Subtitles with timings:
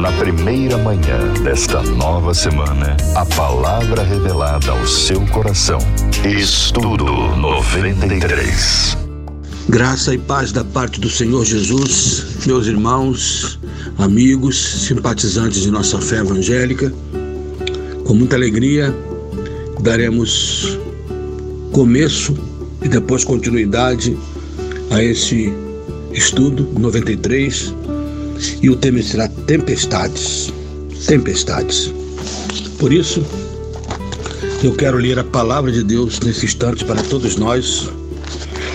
[0.00, 5.78] na primeira manhã desta nova semana, a palavra revelada ao seu coração.
[6.24, 7.04] Estudo
[7.36, 8.96] 93.
[9.68, 13.60] Graça e paz da parte do Senhor Jesus, meus irmãos,
[13.98, 16.90] amigos, simpatizantes de nossa fé evangélica.
[18.06, 18.94] Com muita alegria,
[19.82, 20.78] daremos
[21.72, 22.34] começo
[22.82, 24.16] e depois continuidade
[24.90, 25.52] a esse
[26.14, 27.74] estudo 93
[28.62, 30.52] e o tema será tempestades.
[31.06, 31.92] Tempestades.
[32.78, 33.24] Por isso,
[34.62, 37.88] eu quero ler a palavra de Deus nesse instante para todos nós,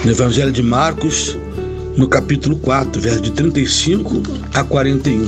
[0.03, 1.37] no Evangelho de Marcos,
[1.95, 4.21] no capítulo 4, verso de 35
[4.53, 5.27] a 41.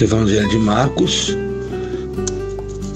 [0.00, 1.36] Evangelho de Marcos,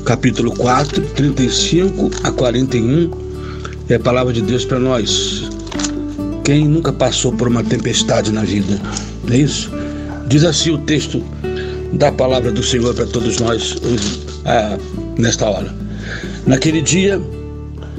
[0.05, 3.10] capítulo 4, 35 a 41,
[3.88, 5.49] é a palavra de Deus para nós.
[6.45, 8.80] Quem nunca passou por uma tempestade na vida,
[9.24, 9.71] não é isso?
[10.28, 11.24] Diz assim o texto
[11.95, 13.77] da palavra do Senhor para todos nós
[14.45, 14.76] ah,
[15.16, 15.74] nesta hora.
[16.46, 17.18] Naquele dia,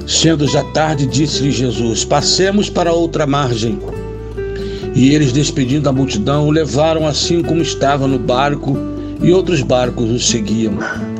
[0.06, 3.80] sendo já tarde, disse-lhe Jesus: Passemos para outra margem.
[4.94, 8.76] E eles, despedindo a multidão, o levaram assim como estava no barco,
[9.20, 10.74] e outros barcos o seguiam.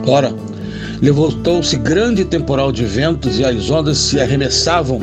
[0.07, 0.33] Ora,
[1.03, 5.01] levantou-se grande temporal de ventos e as ondas se arremessavam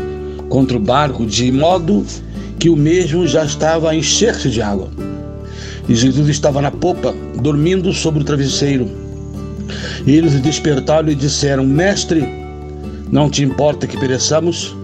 [0.47, 2.05] contra o barco, de modo
[2.57, 4.89] que o mesmo já estava a encher-se de água.
[5.87, 8.89] E Jesus estava na popa, dormindo sobre o travesseiro.
[10.05, 12.27] E eles despertaram e disseram: Mestre,
[13.11, 14.75] não te importa que pereçamos?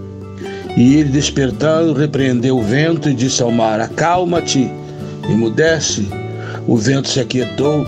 [0.76, 4.70] E ele, despertando, repreendeu o vento e disse ao mar: Acalma-te,
[5.28, 6.06] emudece.
[6.66, 7.86] O vento se aquietou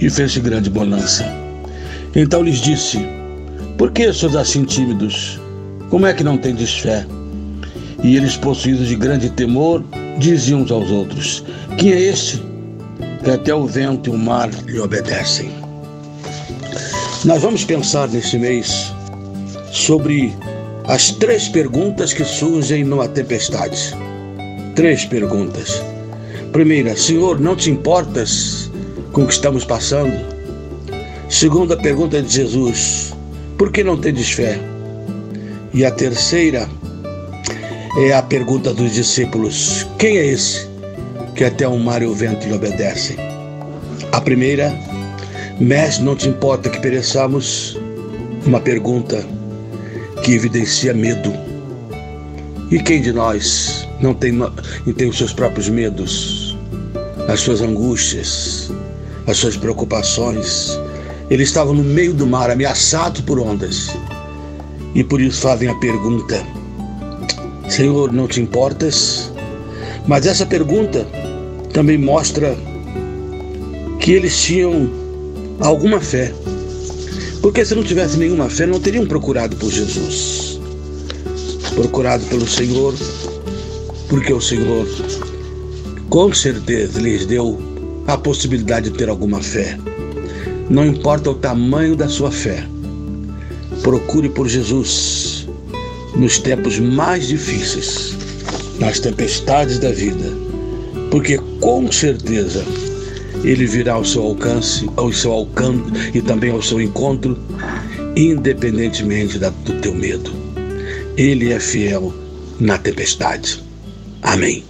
[0.00, 1.24] e fez grande bonança.
[2.16, 2.98] Então lhes disse:
[3.76, 5.38] Por que sois assim tímidos?
[5.90, 7.06] Como é que não tendes fé?
[8.02, 9.84] E eles, possuídos de grande temor,
[10.18, 11.44] diziam uns aos outros:
[11.78, 12.53] Quem é este?
[13.24, 15.50] Que até o vento e o mar lhe obedecem.
[17.24, 18.92] Nós vamos pensar nesse mês
[19.72, 20.36] sobre
[20.84, 23.96] as três perguntas que surgem numa tempestade.
[24.76, 25.82] Três perguntas.
[26.52, 28.70] Primeira, Senhor, não te importas
[29.12, 30.14] com o que estamos passando?
[31.30, 33.14] Segunda pergunta de Jesus,
[33.56, 34.60] por que não tendes fé?
[35.72, 36.68] E a terceira
[38.00, 40.73] é a pergunta dos discípulos: quem é esse
[41.34, 43.16] que até o mar e o vento lhe obedecem?
[44.12, 44.72] A primeira,
[45.58, 47.78] mestre, não te importa que pereçamos?
[48.46, 49.24] Uma pergunta
[50.22, 51.32] que evidencia medo.
[52.70, 54.38] E quem de nós não tem,
[54.96, 56.56] tem os seus próprios medos,
[57.28, 58.70] as suas angústias,
[59.26, 60.78] as suas preocupações?
[61.30, 63.90] Eles estavam no meio do mar, ameaçados por ondas.
[64.94, 66.40] E por isso fazem a pergunta:
[67.68, 69.32] Senhor, não te importas?
[70.06, 71.06] Mas essa pergunta
[71.74, 72.56] também mostra
[73.98, 74.88] que eles tinham
[75.60, 76.32] alguma fé.
[77.42, 80.60] Porque se não tivesse nenhuma fé, não teriam procurado por Jesus.
[81.74, 82.94] Procurado pelo Senhor,
[84.08, 84.86] porque o Senhor
[86.08, 87.60] com certeza lhes deu
[88.06, 89.76] a possibilidade de ter alguma fé.
[90.70, 92.64] Não importa o tamanho da sua fé,
[93.82, 95.48] procure por Jesus
[96.14, 98.14] nos tempos mais difíceis,
[98.78, 100.32] nas tempestades da vida,
[101.10, 102.62] porque com certeza
[103.42, 105.82] ele virá ao seu alcance, ao seu alcance
[106.12, 107.38] e também ao seu encontro,
[108.14, 110.30] independentemente da, do teu medo.
[111.16, 112.12] Ele é fiel
[112.60, 113.64] na tempestade.
[114.20, 114.62] Amém.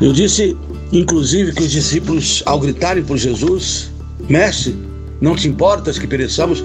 [0.00, 0.56] Eu disse,
[0.92, 3.90] inclusive, que os discípulos, ao gritarem por Jesus,
[4.28, 4.76] Mestre,
[5.20, 6.62] não te importas que pereçamos,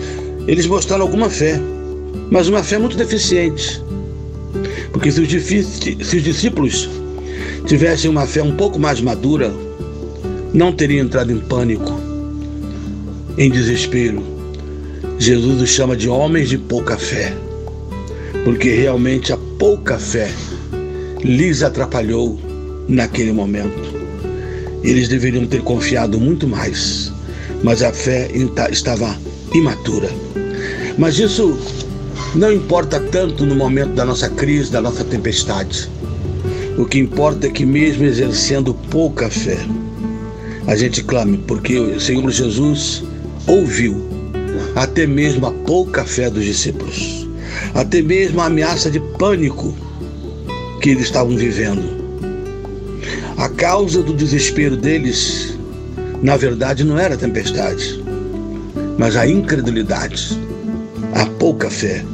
[0.47, 1.59] eles mostraram alguma fé
[2.29, 3.81] mas uma fé muito deficiente.
[4.91, 6.87] Porque se os, se os discípulos
[7.65, 9.53] tivessem uma fé um pouco mais madura,
[10.53, 11.99] não teriam entrado em pânico,
[13.37, 14.23] em desespero.
[15.17, 17.33] Jesus os chama de homens de pouca fé,
[18.43, 20.31] porque realmente a pouca fé
[21.23, 22.39] lhes atrapalhou
[22.87, 23.99] naquele momento.
[24.83, 27.11] Eles deveriam ter confiado muito mais,
[27.63, 28.29] mas a fé
[28.71, 29.15] estava
[29.53, 30.09] imatura.
[30.97, 31.57] Mas isso
[32.35, 35.89] não importa tanto no momento da nossa crise, da nossa tempestade.
[36.79, 39.57] O que importa é que, mesmo exercendo pouca fé,
[40.65, 43.03] a gente clame, porque o Senhor Jesus
[43.45, 44.07] ouviu
[44.77, 47.27] até mesmo a pouca fé dos discípulos,
[47.75, 49.75] até mesmo a ameaça de pânico
[50.81, 51.83] que eles estavam vivendo.
[53.35, 55.59] A causa do desespero deles,
[56.23, 58.01] na verdade, não era a tempestade,
[58.97, 60.39] mas a incredulidade,
[61.13, 62.05] a pouca fé.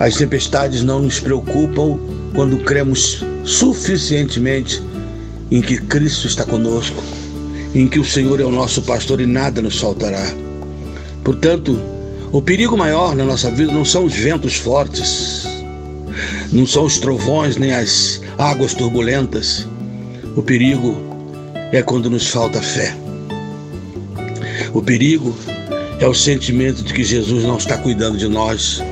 [0.00, 1.96] As tempestades não nos preocupam
[2.34, 4.82] quando cremos suficientemente
[5.50, 7.02] em que Cristo está conosco,
[7.74, 10.22] em que o Senhor é o nosso pastor e nada nos faltará.
[11.24, 11.80] Portanto,
[12.30, 15.46] o perigo maior na nossa vida não são os ventos fortes,
[16.52, 19.66] não são os trovões nem as águas turbulentas.
[20.36, 20.94] O perigo
[21.72, 22.94] é quando nos falta fé.
[24.74, 25.34] O perigo
[25.98, 28.82] é o sentimento de que Jesus não está cuidando de nós.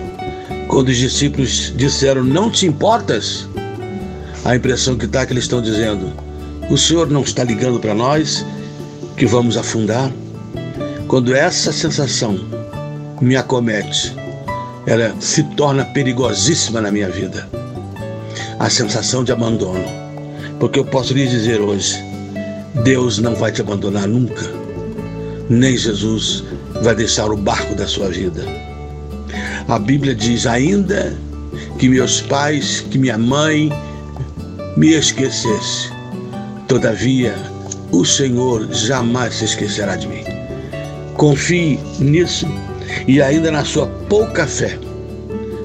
[0.67, 3.47] Quando os discípulos disseram, Não te importas?
[4.47, 6.13] A impressão que está é que eles estão dizendo,
[6.71, 8.47] O Senhor não está ligando para nós
[9.17, 10.09] que vamos afundar?
[11.09, 12.39] Quando essa sensação
[13.21, 14.15] me acomete,
[14.87, 17.49] ela se torna perigosíssima na minha vida.
[18.61, 19.85] A sensação de abandono.
[20.61, 21.97] Porque eu posso lhe dizer hoje:
[22.85, 24.49] Deus não vai te abandonar nunca,
[25.51, 26.45] nem Jesus
[26.85, 28.45] vai deixar o barco da sua vida.
[29.67, 31.19] A Bíblia diz: ainda
[31.81, 33.73] que meus pais, que minha mãe
[34.77, 35.91] me esquecesse,
[36.69, 37.35] todavia
[37.91, 40.23] o Senhor jamais se esquecerá de mim.
[41.15, 42.47] Confie nisso
[43.09, 44.79] e ainda na sua pouca fé.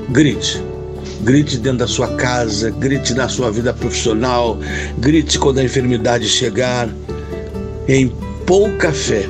[0.09, 0.63] Grite.
[1.23, 4.57] Grite dentro da sua casa, grite na sua vida profissional,
[4.97, 6.89] grite quando a enfermidade chegar.
[7.87, 8.07] Em
[8.45, 9.27] pouca fé,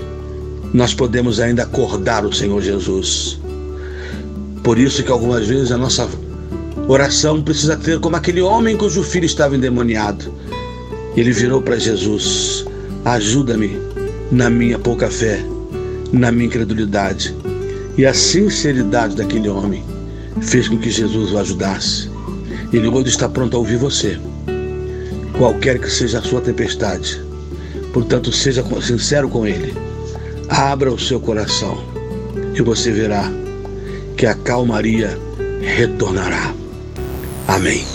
[0.74, 3.40] nós podemos ainda acordar o Senhor Jesus.
[4.64, 6.08] Por isso que algumas vezes a nossa
[6.92, 10.34] oração precisa ter como aquele homem cujo filho estava endemoniado.
[11.16, 12.66] Ele virou para Jesus:
[13.06, 13.80] Ajuda-me
[14.30, 15.42] na minha pouca fé,
[16.12, 17.34] na minha incredulidade.
[17.98, 19.84] E a sinceridade daquele homem
[20.42, 22.10] fez com que Jesus o ajudasse.
[22.74, 24.18] Ele hoje está pronto a ouvir você,
[25.38, 27.22] qualquer que seja a sua tempestade.
[27.94, 29.74] Portanto, seja sincero com Ele.
[30.50, 31.84] Abra o seu coração
[32.54, 33.32] e você verá
[34.16, 35.18] que a calmaria
[35.62, 36.61] retornará.
[37.52, 37.86] Amém.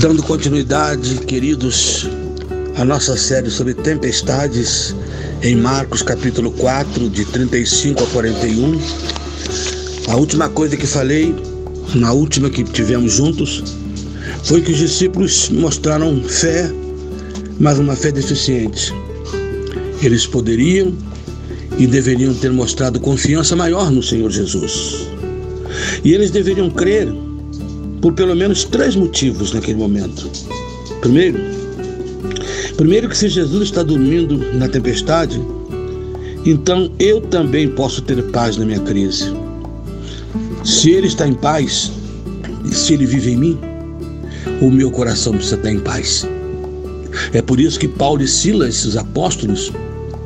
[0.00, 2.08] Dando continuidade, queridos,
[2.76, 4.94] à nossa série sobre tempestades,
[5.42, 8.80] em Marcos capítulo 4, de 35 a 41.
[10.12, 11.34] A última coisa que falei,
[11.92, 13.64] na última que tivemos juntos,
[14.44, 16.70] foi que os discípulos mostraram fé,
[17.58, 18.94] mas uma fé deficiente.
[20.00, 20.96] Eles poderiam
[21.76, 25.17] e deveriam ter mostrado confiança maior no Senhor Jesus.
[26.04, 27.08] E eles deveriam crer
[28.00, 30.30] por pelo menos três motivos naquele momento.
[31.00, 31.38] Primeiro,
[32.76, 35.40] primeiro que se Jesus está dormindo na tempestade,
[36.44, 39.32] então eu também posso ter paz na minha crise.
[40.64, 41.90] Se ele está em paz,
[42.64, 43.58] e se ele vive em mim,
[44.60, 46.26] o meu coração precisa estar em paz.
[47.32, 49.72] É por isso que Paulo e Silas, os apóstolos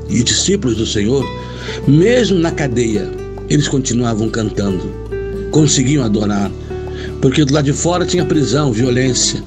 [0.09, 1.25] e discípulos do Senhor,
[1.87, 3.11] mesmo na cadeia,
[3.49, 4.83] eles continuavam cantando,
[5.53, 6.51] conseguiam adorar,
[7.21, 9.45] porque do lado de fora tinha prisão, violência,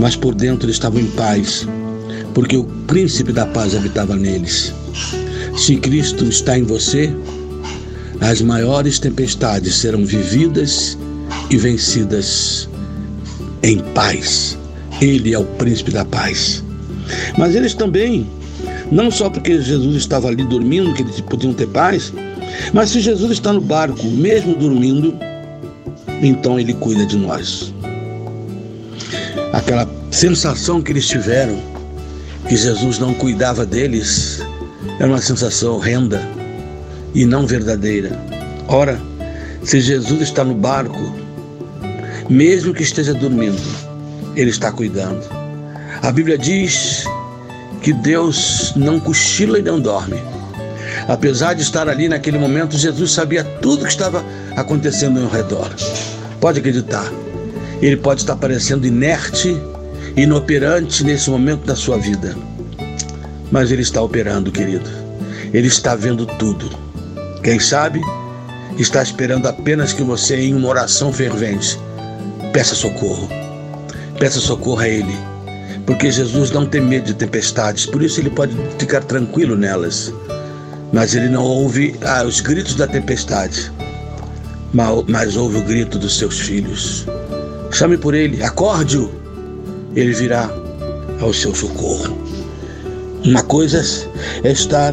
[0.00, 1.68] mas por dentro eles estavam em paz,
[2.32, 4.74] porque o príncipe da paz habitava neles.
[5.56, 7.14] Se Cristo está em você,
[8.20, 10.98] as maiores tempestades serão vividas
[11.50, 12.68] e vencidas
[13.62, 14.58] em paz.
[15.00, 16.64] Ele é o príncipe da paz.
[17.38, 18.26] Mas eles também,
[18.90, 22.12] não só porque Jesus estava ali dormindo, que eles podiam ter paz,
[22.72, 25.14] mas se Jesus está no barco, mesmo dormindo,
[26.26, 27.72] então ele cuida de nós.
[29.52, 31.58] Aquela sensação que eles tiveram
[32.48, 34.42] que Jesus não cuidava deles
[34.98, 36.22] era uma sensação horrenda
[37.14, 38.18] e não verdadeira.
[38.68, 39.00] Ora,
[39.62, 41.14] se Jesus está no barco,
[42.28, 43.62] mesmo que esteja dormindo,
[44.36, 45.24] Ele está cuidando.
[46.02, 47.04] A Bíblia diz
[47.82, 50.20] que Deus não cochila e não dorme.
[51.08, 54.24] Apesar de estar ali naquele momento, Jesus sabia tudo que estava
[54.56, 55.70] acontecendo ao redor.
[56.44, 57.10] Pode acreditar,
[57.80, 59.58] ele pode estar parecendo inerte,
[60.14, 62.36] inoperante nesse momento da sua vida,
[63.50, 64.90] mas ele está operando, querido.
[65.54, 66.68] Ele está vendo tudo.
[67.42, 67.98] Quem sabe
[68.76, 71.80] está esperando apenas que você, em uma oração fervente,
[72.52, 73.26] peça socorro.
[74.18, 75.16] Peça socorro a Ele,
[75.86, 80.12] porque Jesus não tem medo de tempestades, por isso ele pode ficar tranquilo nelas.
[80.92, 83.72] Mas ele não ouve ah, os gritos da tempestade,
[84.74, 87.06] mas ouve o grito dos seus filhos.
[87.70, 89.10] Chame por ele, acorde-o,
[89.94, 90.50] ele virá
[91.20, 92.18] ao seu socorro.
[93.24, 93.82] Uma coisa
[94.42, 94.92] é estar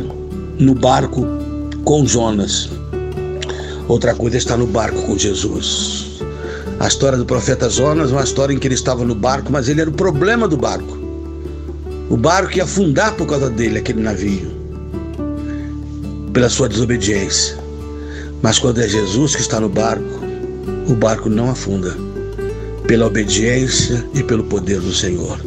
[0.59, 1.25] no barco
[1.83, 2.69] com Jonas,
[3.87, 6.21] outra coisa é estar no barco com Jesus.
[6.79, 9.67] A história do profeta Jonas é uma história em que ele estava no barco, mas
[9.67, 10.97] ele era o problema do barco.
[12.09, 14.51] O barco ia afundar por causa dele, aquele navio,
[16.33, 17.60] pela sua desobediência.
[18.41, 20.21] Mas quando é Jesus que está no barco,
[20.87, 21.95] o barco não afunda,
[22.87, 25.39] pela obediência e pelo poder do Senhor.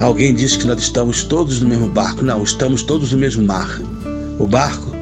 [0.00, 2.24] Alguém disse que nós estamos todos no mesmo barco.
[2.24, 3.80] Não, estamos todos no mesmo mar.
[4.38, 4.92] O barco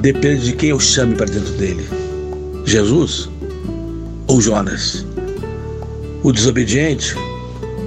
[0.00, 1.86] depende de quem eu chame para dentro dele:
[2.64, 3.28] Jesus
[4.26, 5.04] ou Jonas?
[6.22, 7.14] O desobediente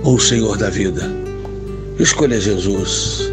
[0.03, 1.09] ou o Senhor da vida?
[1.99, 3.31] Escolha Jesus,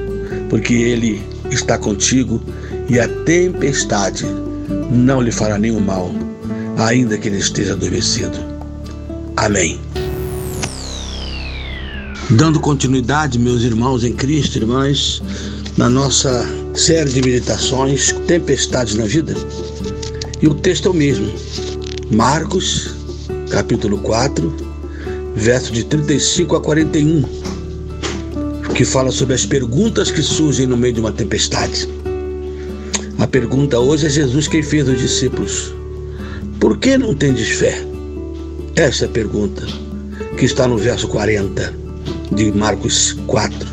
[0.48, 2.42] porque Ele está contigo
[2.88, 4.24] e a tempestade
[4.90, 6.10] não lhe fará nenhum mal,
[6.78, 8.38] ainda que ele esteja adormecido.
[9.36, 9.80] Amém.
[12.30, 15.22] Dando continuidade, meus irmãos em Cristo, irmãs,
[15.76, 19.34] na nossa série de meditações, Tempestades na Vida.
[20.42, 21.32] E o texto é o mesmo.
[22.10, 22.94] Marcos,
[23.50, 24.54] capítulo 4,
[25.36, 27.22] verso de 35 a 41,
[28.74, 31.95] que fala sobre as perguntas que surgem no meio de uma tempestade.
[33.26, 35.74] A pergunta hoje é Jesus quem fez os discípulos.
[36.60, 37.84] Por que não tendes fé?
[38.76, 39.66] Essa é a pergunta
[40.38, 41.74] que está no verso 40
[42.30, 43.68] de Marcos 4.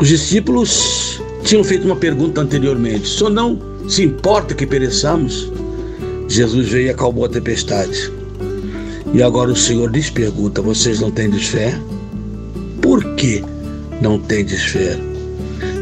[0.00, 5.50] Os discípulos tinham feito uma pergunta anteriormente: só não se importa que pereçamos?
[6.28, 8.12] Jesus veio e acalmou a tempestade.
[9.12, 11.76] E agora o Senhor lhes pergunta: vocês não têm fé?
[12.80, 13.42] Por que
[14.00, 14.96] não têm fé?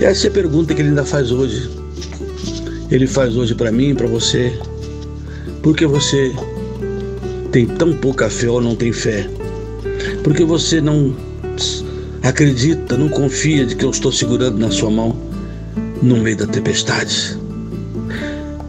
[0.01, 1.76] Essa é a pergunta que ele ainda faz hoje.
[2.91, 4.53] Ele faz hoje para mim e para você.
[5.63, 6.33] Por que você
[7.51, 9.29] tem tão pouca fé ou não tem fé?
[10.23, 11.15] Porque você não
[12.23, 15.17] acredita, não confia de que eu estou segurando na sua mão
[16.01, 17.37] no meio da tempestade.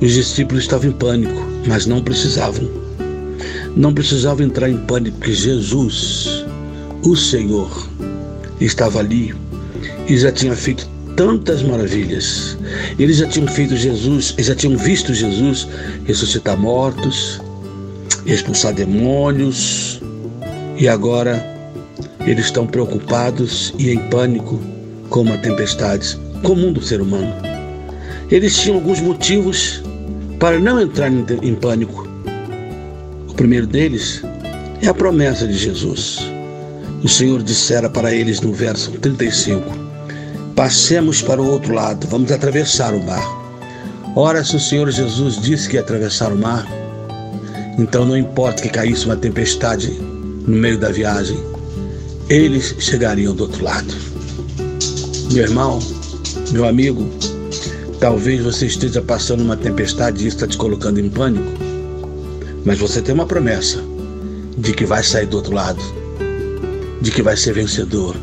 [0.02, 2.68] Os discípulos estavam em pânico, mas não precisavam.
[3.76, 6.46] Não precisavam entrar em pânico, porque Jesus,
[7.04, 7.88] o Senhor,
[8.60, 9.36] estava ali
[10.08, 12.58] e já tinha feito tantas maravilhas.
[12.98, 15.68] Eles já tinham feito Jesus, eles já tinham visto Jesus
[16.06, 17.42] ressuscitar mortos,
[18.26, 20.00] expulsar demônios,
[20.78, 21.44] e agora
[22.26, 24.62] eles estão preocupados e em pânico
[25.10, 27.34] com uma tempestade comum do ser humano.
[28.30, 29.82] Eles tinham alguns motivos
[30.40, 32.08] para não entrar em pânico.
[33.28, 34.22] O primeiro deles
[34.84, 36.20] é a promessa de Jesus.
[37.04, 39.87] O Senhor dissera para eles no verso 35:
[40.58, 43.24] Passemos para o outro lado, vamos atravessar o mar.
[44.16, 46.66] Ora, se o Senhor Jesus disse que ia atravessar o mar,
[47.78, 51.38] então não importa que caísse uma tempestade no meio da viagem,
[52.28, 53.94] eles chegariam do outro lado.
[55.32, 55.78] Meu irmão,
[56.52, 57.08] meu amigo,
[58.00, 61.52] talvez você esteja passando uma tempestade e isso está te colocando em pânico,
[62.66, 63.80] mas você tem uma promessa
[64.58, 65.84] de que vai sair do outro lado,
[67.00, 68.16] de que vai ser vencedor,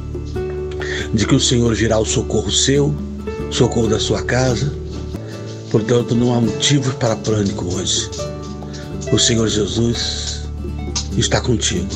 [1.15, 2.93] de que o Senhor virá o socorro seu,
[3.51, 4.73] socorro da sua casa.
[5.71, 8.11] Portanto, não há motivo para pânico hoje.
[9.13, 10.43] O Senhor Jesus
[11.17, 11.89] está contigo.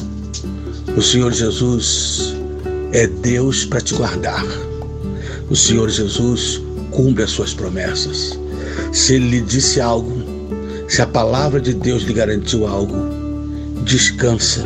[0.96, 2.34] O Senhor Jesus
[2.92, 4.44] é Deus para te guardar.
[5.50, 8.38] O Senhor Jesus cumpre as suas promessas.
[8.92, 10.22] Se Ele lhe disse algo,
[10.88, 12.94] se a palavra de Deus lhe garantiu algo,
[13.84, 14.64] descansa,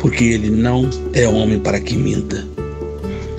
[0.00, 2.53] porque Ele não é homem para que minta.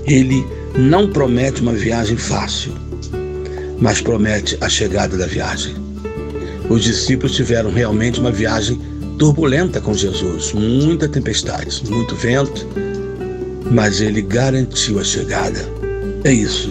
[0.06, 0.46] Ele
[0.78, 2.74] não promete uma viagem fácil,
[3.80, 5.76] mas promete a chegada da viagem.
[6.70, 8.80] Os discípulos tiveram realmente uma viagem
[9.18, 12.68] turbulenta com Jesus, muita tempestade, muito vento,
[13.72, 15.60] mas ele garantiu a chegada.
[16.24, 16.70] É isso.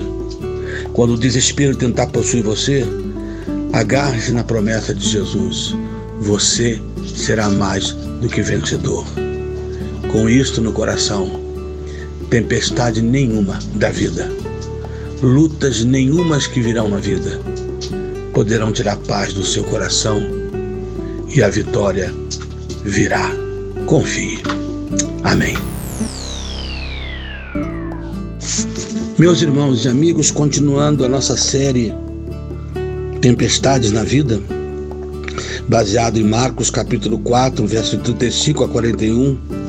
[0.92, 2.84] Quando o desespero tentar possuir você,
[3.74, 5.74] agarre-se na promessa de Jesus.
[6.20, 9.04] Você será mais do que vencedor.
[10.12, 11.43] Com isto no coração,
[12.34, 14.28] tempestade nenhuma da vida,
[15.22, 17.40] lutas nenhumas que virão na vida,
[18.32, 20.20] poderão tirar paz do seu coração
[21.32, 22.12] e a vitória
[22.84, 23.30] virá.
[23.86, 24.42] Confie.
[25.22, 25.54] Amém.
[29.16, 31.94] Meus irmãos e amigos, continuando a nossa série
[33.20, 34.40] Tempestades na Vida,
[35.68, 39.63] baseado em Marcos capítulo 4, verso 35 a 41,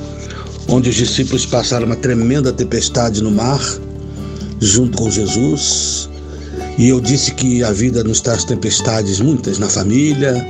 [0.68, 3.62] onde os discípulos passaram uma tremenda tempestade no mar,
[4.60, 6.10] junto com Jesus.
[6.78, 10.46] E eu disse que a vida nos traz tempestades muitas na família,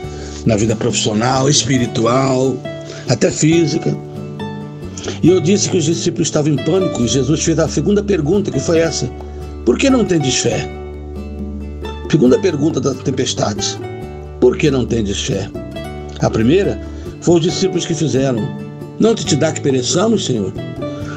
[0.46, 2.58] na vida profissional, espiritual,
[3.08, 3.96] até física.
[5.22, 8.50] E eu disse que os discípulos estavam em pânico e Jesus fez a segunda pergunta,
[8.50, 9.08] que foi essa:
[9.66, 10.68] Por que não tendes fé?
[12.10, 13.78] Segunda pergunta da tempestade:
[14.40, 15.50] Por que não tendes fé?
[16.20, 16.82] A primeira
[17.22, 18.65] foi os discípulos que fizeram:
[19.00, 20.54] Não te, te dá que pereçamos, Senhor?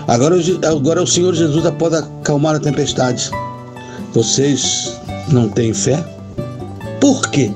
[0.07, 3.31] Agora, agora o Senhor Jesus após acalmar a tempestade.
[4.15, 4.99] Vocês
[5.31, 6.03] não têm fé?
[7.01, 7.53] Por que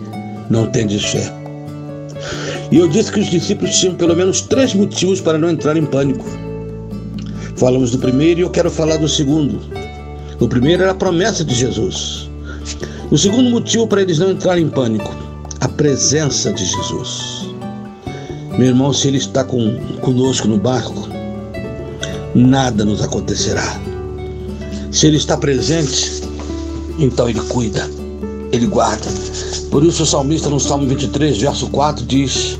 [0.50, 1.32] não tendes fé?
[2.70, 5.84] E eu disse que os discípulos tinham pelo menos três motivos para não entrar em
[5.84, 6.24] pânico.
[7.56, 9.60] Falamos do primeiro e eu quero falar do segundo.
[10.40, 12.30] O primeiro era a promessa de Jesus.
[13.10, 15.14] O segundo motivo para eles não entrarem em pânico,
[15.60, 17.41] a presença de Jesus.
[18.58, 21.08] Meu irmão, se Ele está com, conosco no barco,
[22.34, 23.80] nada nos acontecerá.
[24.90, 26.22] Se Ele está presente,
[26.98, 27.88] então Ele cuida,
[28.52, 29.08] Ele guarda.
[29.70, 32.58] Por isso o salmista no Salmo 23, verso 4 diz: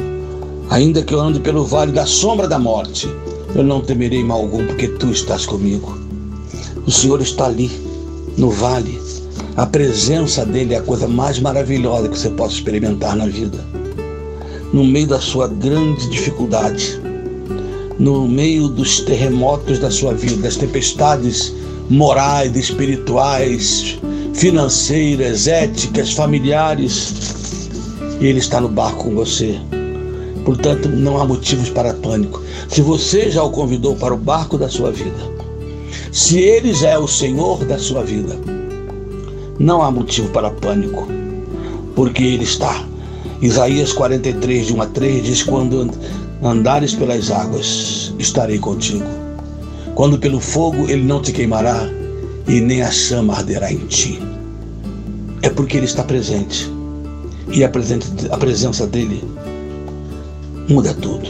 [0.70, 3.06] Ainda que eu ande pelo vale da sombra da morte,
[3.54, 5.98] eu não temerei mal algum, porque tu estás comigo.
[6.86, 7.70] O Senhor está ali,
[8.38, 8.98] no vale.
[9.56, 13.58] A presença dele é a coisa mais maravilhosa que você possa experimentar na vida.
[14.72, 16.98] No meio da sua grande dificuldade,
[17.98, 21.54] no meio dos terremotos da sua vida, das tempestades
[21.90, 23.98] morais, espirituais,
[24.34, 27.14] financeiras, éticas, familiares,
[28.20, 29.58] ele está no barco com você.
[30.44, 32.42] Portanto, não há motivos para pânico.
[32.68, 35.32] Se você já o convidou para o barco da sua vida,
[36.10, 38.36] se ele já é o Senhor da sua vida,
[39.58, 41.06] não há motivo para pânico,
[41.94, 42.84] porque ele está.
[43.42, 45.90] Isaías 43, de 1 a 3 diz: Quando
[46.44, 49.04] andares pelas águas, estarei contigo.
[49.96, 51.90] Quando pelo fogo, ele não te queimará,
[52.46, 54.20] e nem a chama arderá em ti.
[55.42, 56.70] É porque ele está presente.
[57.48, 59.22] E a, presença dele
[60.68, 61.28] muda tudo.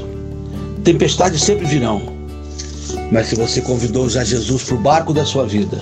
[0.84, 2.02] Tempestades sempre virão,
[3.10, 5.80] mas se você convidou já Jesus para o barco da sua vida,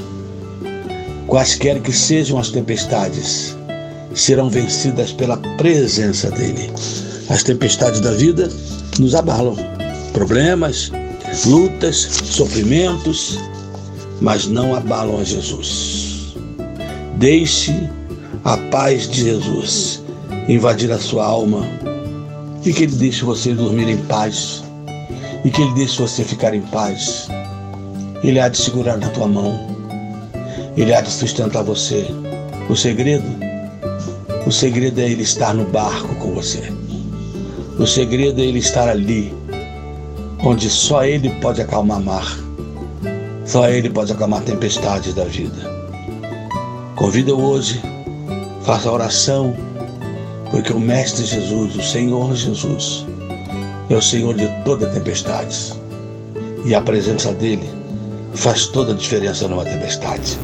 [1.27, 3.57] quaisquer que sejam as tempestades,
[4.15, 6.71] serão vencidas pela presença dele.
[7.29, 8.49] As tempestades da vida
[8.99, 9.57] nos abalam,
[10.13, 10.91] problemas,
[11.47, 13.39] lutas, sofrimentos,
[14.21, 16.35] mas não abalam a Jesus.
[17.17, 17.73] Deixe
[18.45, 20.03] a paz de Jesus
[20.49, 21.65] invadir a sua alma
[22.65, 24.63] e que Ele deixe você dormir em paz
[25.45, 27.29] e que Ele deixe você ficar em paz.
[28.23, 29.59] Ele há de segurar na tua mão,
[30.77, 32.07] Ele há de sustentar você.
[32.69, 33.25] O segredo,
[34.51, 36.73] o segredo é Ele estar no barco com você.
[37.79, 39.33] O segredo é Ele estar ali,
[40.45, 42.37] onde só Ele pode acalmar mar,
[43.47, 45.71] só Ele pode acalmar tempestades da vida.
[46.97, 47.81] Convido hoje,
[48.65, 49.55] faça a oração
[50.51, 53.07] porque o Mestre Jesus, o Senhor Jesus,
[53.89, 55.75] é o Senhor de toda tempestade.
[56.65, 57.71] E a presença dele
[58.35, 60.37] faz toda a diferença numa tempestade.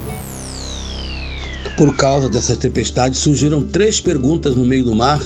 [1.76, 5.20] Por causa dessa tempestade, surgiram três perguntas no meio do mar,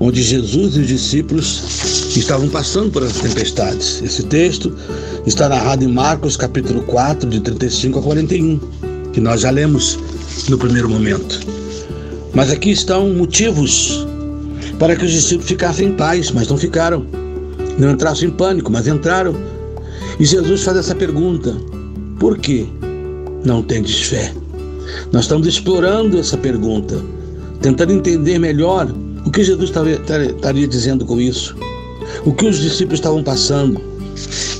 [0.00, 4.02] onde Jesus e os discípulos estavam passando por essas tempestades.
[4.02, 4.76] Esse texto
[5.24, 8.60] está narrado em Marcos capítulo 4, de 35 a 41,
[9.12, 9.96] que nós já lemos
[10.48, 11.38] no primeiro momento.
[12.34, 14.04] Mas aqui estão motivos
[14.80, 17.06] para que os discípulos ficassem em paz, mas não ficaram.
[17.78, 19.36] Não entrassem em pânico, mas entraram.
[20.18, 21.56] E Jesus faz essa pergunta:
[22.18, 22.66] por que
[23.44, 24.32] não tendes fé?
[25.12, 27.02] Nós estamos explorando essa pergunta,
[27.60, 28.92] tentando entender melhor
[29.24, 31.56] o que Jesus estaria dizendo com isso,
[32.24, 33.80] o que os discípulos estavam passando.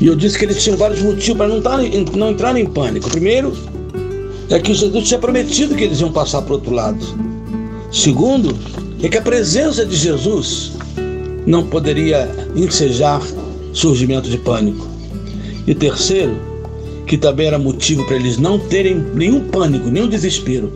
[0.00, 1.62] E eu disse que eles tinham vários motivos para não,
[2.16, 3.10] não entrarem em pânico.
[3.10, 3.52] Primeiro,
[4.50, 7.04] é que Jesus tinha prometido que eles iam passar para o outro lado.
[7.90, 8.56] Segundo,
[9.02, 10.72] é que a presença de Jesus
[11.46, 13.20] não poderia ensejar
[13.72, 14.86] surgimento de pânico.
[15.66, 16.36] E terceiro,
[17.06, 20.72] que também era motivo para eles não terem nenhum pânico, nenhum desespero,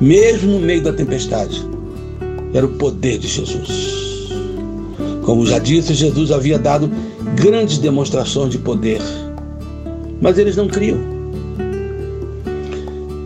[0.00, 1.62] mesmo no meio da tempestade,
[2.52, 3.68] era o poder de Jesus.
[5.22, 6.90] Como já disse, Jesus havia dado
[7.34, 9.00] grandes demonstrações de poder,
[10.20, 10.98] mas eles não criam.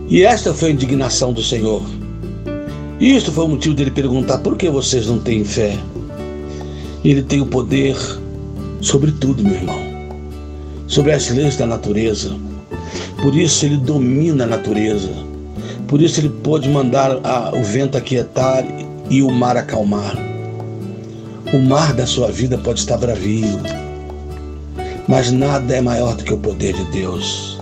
[0.08, 1.82] E esta foi a indignação do Senhor
[3.00, 5.78] isto foi o motivo dele perguntar: por que vocês não têm fé?
[7.02, 7.96] Ele tem o poder
[8.82, 9.78] sobre tudo, meu irmão,
[10.90, 12.36] sobre as leis da natureza.
[13.22, 15.08] Por isso ele domina a natureza.
[15.86, 18.64] Por isso ele pode mandar a, o vento aquietar
[19.08, 20.16] e o mar acalmar.
[21.54, 23.60] O mar da sua vida pode estar bravio,
[25.08, 27.60] mas nada é maior do que o poder de Deus.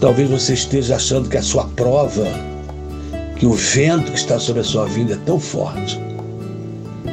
[0.00, 2.26] Talvez você esteja achando que a sua prova
[3.36, 5.98] que o vento que está sobre a sua vida é tão forte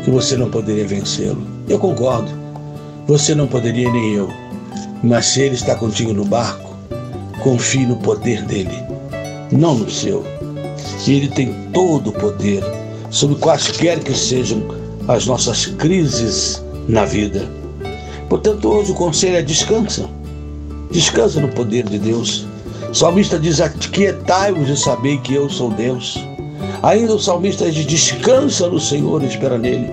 [0.04, 1.41] que você não poderia vencê-lo.
[1.69, 2.30] Eu concordo,
[3.08, 4.30] você não poderia nem eu,
[5.04, 6.76] mas se ele está contigo no barco,
[7.44, 8.84] confie no poder dele,
[9.52, 10.26] não no seu.
[11.06, 12.64] E ele tem todo o poder
[13.10, 14.64] sobre quaisquer que sejam
[15.08, 17.48] as nossas crises na vida.
[18.30, 20.10] Portanto, hoje o conselho é descansa.
[20.92, 22.46] Descansa no poder de Deus.
[22.90, 26.18] O salmista diz: Aquietai-vos e sabei que eu sou Deus.
[26.84, 29.92] Ainda o salmista diz: Descansa no Senhor e espera nele.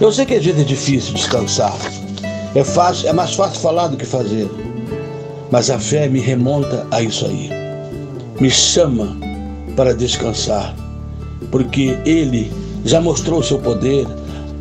[0.00, 1.76] Eu sei que às vezes é difícil descansar.
[2.54, 4.50] É, fácil, é mais fácil falar do que fazer.
[5.50, 7.50] Mas a fé me remonta a isso aí.
[8.40, 9.16] Me chama
[9.76, 10.74] para descansar.
[11.50, 12.50] Porque Ele
[12.84, 14.06] já mostrou o seu poder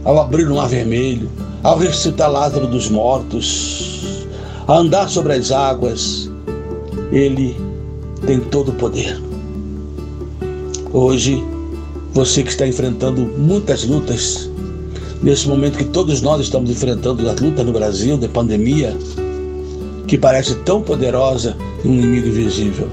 [0.03, 1.29] ao abrir o mar vermelho,
[1.63, 4.25] ao ressuscitar Lázaro dos mortos,
[4.67, 6.29] a andar sobre as águas.
[7.11, 7.55] Ele
[8.25, 9.19] tem todo o poder.
[10.91, 11.43] Hoje,
[12.13, 14.48] você que está enfrentando muitas lutas,
[15.21, 18.95] nesse momento que todos nós estamos enfrentando as lutas no Brasil, da pandemia,
[20.07, 21.55] que parece tão poderosa
[21.85, 22.87] um inimigo invisível,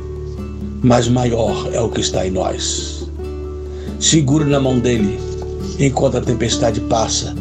[0.83, 3.09] mas maior é o que está em nós.
[3.99, 5.19] Segure na mão dele
[5.79, 7.35] enquanto a tempestade passa,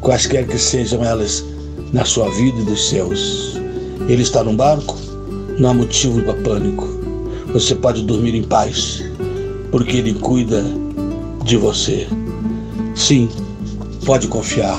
[0.00, 1.44] quaisquer que sejam elas
[1.92, 3.60] na sua vida e dos seus.
[4.08, 4.96] Ele está no barco,
[5.58, 6.86] não há motivo para pânico.
[7.52, 9.02] Você pode dormir em paz,
[9.70, 10.62] porque ele cuida
[11.44, 12.06] de você.
[12.94, 13.28] Sim,
[14.06, 14.78] pode confiar.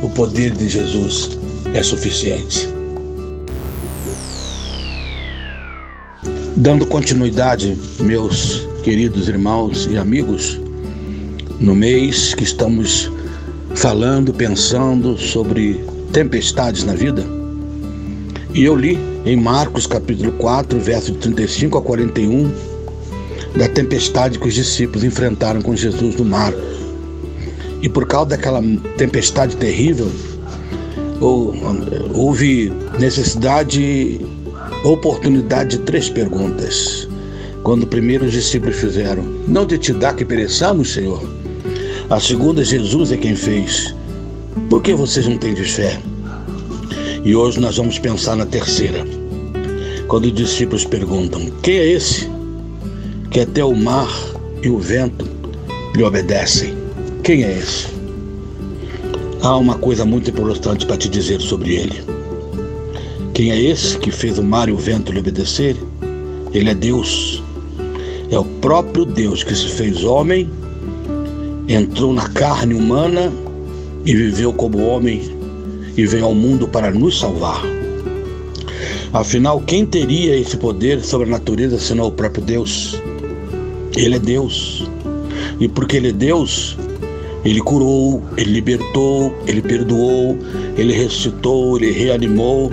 [0.00, 1.36] O poder de Jesus
[1.74, 2.68] é suficiente.
[6.56, 10.60] Dando continuidade, meus queridos irmãos e amigos,
[11.58, 13.10] no mês que estamos
[13.74, 17.24] falando, pensando sobre tempestades na vida,
[18.54, 22.52] e eu li em Marcos capítulo 4, verso de 35 a 41,
[23.56, 26.52] da tempestade que os discípulos enfrentaram com Jesus no mar.
[27.82, 28.62] E por causa daquela
[28.96, 30.10] tempestade terrível,
[32.14, 34.20] houve necessidade,
[34.84, 37.08] oportunidade de três perguntas.
[37.62, 41.22] Quando primeiro os discípulos fizeram: Não te te dá que pereçamos, Senhor?
[42.08, 43.94] A segunda, Jesus é quem fez.
[44.70, 45.98] Por que vocês não têm de fé?
[47.24, 49.04] E hoje nós vamos pensar na terceira.
[50.06, 52.30] Quando os discípulos perguntam: Quem é esse?
[53.32, 54.10] que até o mar
[54.62, 55.26] e o vento
[55.96, 56.81] lhe obedecem.
[57.22, 57.86] Quem é esse?
[59.42, 62.02] Há uma coisa muito importante para te dizer sobre ele.
[63.32, 65.76] Quem é esse que fez o mar e o vento lhe obedecer?
[66.52, 67.40] Ele é Deus.
[68.28, 70.50] É o próprio Deus que se fez homem,
[71.68, 73.32] entrou na carne humana
[74.04, 75.22] e viveu como homem
[75.96, 77.62] e veio ao mundo para nos salvar.
[79.12, 83.00] Afinal, quem teria esse poder sobre a natureza senão o próprio Deus?
[83.96, 84.90] Ele é Deus.
[85.60, 86.76] E porque Ele é Deus,
[87.44, 90.38] Ele curou, Ele libertou, Ele perdoou,
[90.76, 92.70] Ele ressuscitou, Ele reanimou.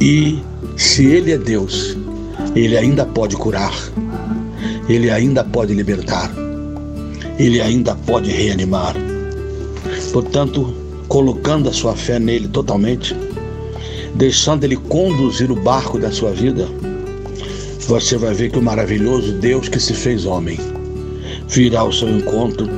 [0.00, 0.38] E
[0.76, 1.96] se Ele é Deus,
[2.54, 3.72] Ele ainda pode curar,
[4.88, 6.32] Ele ainda pode libertar,
[7.38, 8.94] Ele ainda pode reanimar.
[10.12, 10.74] Portanto,
[11.06, 13.14] colocando a sua fé nele totalmente,
[14.16, 16.66] deixando Ele conduzir o barco da sua vida,
[17.86, 20.73] você vai ver que o maravilhoso Deus que se fez homem
[21.48, 22.68] virá ao seu encontro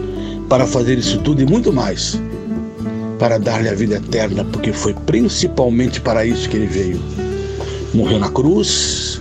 [0.48, 2.20] para fazer isso tudo e muito mais,
[3.18, 7.00] para dar-lhe a vida eterna, porque foi principalmente para isso que ele veio.
[7.94, 9.20] Morreu na cruz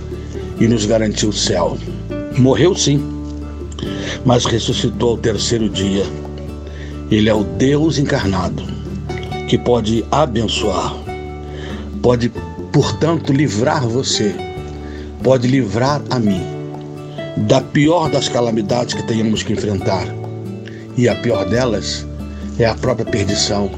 [0.60, 1.78] e nos garantiu o céu.
[2.38, 3.02] Morreu sim,
[4.26, 6.06] mas ressuscitou ao terceiro dia.
[7.10, 8.64] Ele é o Deus encarnado
[9.48, 10.96] que pode abençoar,
[12.02, 12.32] pode,
[12.72, 14.36] portanto, livrar você
[15.26, 16.55] pode livrar a mim
[17.38, 20.08] da pior das calamidades que tenhamos que enfrentar.
[20.98, 22.06] E a pior delas
[22.58, 23.70] é a própria perdição,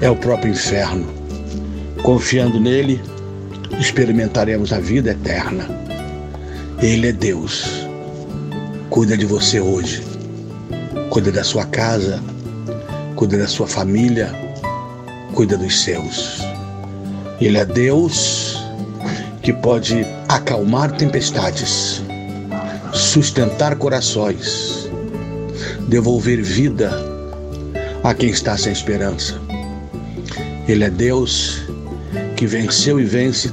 [0.00, 1.06] é o próprio inferno.
[2.02, 3.00] Confiando nele,
[3.78, 5.68] experimentaremos a vida eterna.
[6.80, 7.86] Ele é Deus.
[8.88, 10.02] Cuida de você hoje.
[11.10, 12.22] Cuida da sua casa,
[13.14, 14.34] cuida da sua família,
[15.34, 16.40] cuida dos seus.
[17.40, 18.62] Ele é Deus
[19.42, 22.02] que pode acalmar tempestades,
[22.96, 24.90] sustentar corações,
[25.86, 26.90] devolver vida
[28.02, 29.38] a quem está sem esperança.
[30.66, 31.62] Ele é Deus
[32.36, 33.52] que venceu e vence